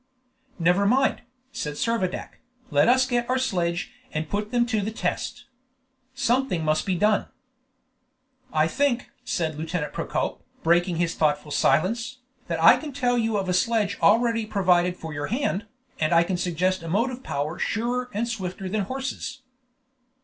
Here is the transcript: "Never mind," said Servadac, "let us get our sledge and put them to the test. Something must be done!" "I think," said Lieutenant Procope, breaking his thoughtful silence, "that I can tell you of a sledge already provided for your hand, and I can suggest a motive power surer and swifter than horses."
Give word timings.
"Never 0.57 0.87
mind," 0.87 1.21
said 1.51 1.75
Servadac, 1.75 2.39
"let 2.71 2.89
us 2.89 3.05
get 3.05 3.29
our 3.29 3.37
sledge 3.37 3.91
and 4.11 4.27
put 4.31 4.49
them 4.49 4.65
to 4.65 4.81
the 4.81 4.89
test. 4.89 5.45
Something 6.15 6.65
must 6.65 6.87
be 6.87 6.95
done!" 6.95 7.27
"I 8.51 8.67
think," 8.67 9.11
said 9.23 9.59
Lieutenant 9.59 9.93
Procope, 9.93 10.41
breaking 10.63 10.95
his 10.95 11.13
thoughtful 11.13 11.51
silence, 11.51 12.17
"that 12.47 12.59
I 12.63 12.77
can 12.77 12.93
tell 12.93 13.15
you 13.19 13.37
of 13.37 13.47
a 13.47 13.53
sledge 13.53 13.99
already 14.01 14.47
provided 14.47 14.97
for 14.97 15.13
your 15.13 15.27
hand, 15.27 15.67
and 15.99 16.13
I 16.13 16.23
can 16.23 16.35
suggest 16.35 16.81
a 16.81 16.89
motive 16.89 17.21
power 17.21 17.59
surer 17.59 18.09
and 18.11 18.27
swifter 18.27 18.67
than 18.67 18.81
horses." 18.85 19.43